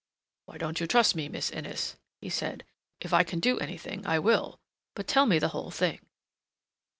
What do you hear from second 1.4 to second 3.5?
Innes?" he said. "If I can